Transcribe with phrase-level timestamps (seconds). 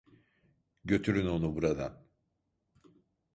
[0.85, 2.05] Götürün onu buradan!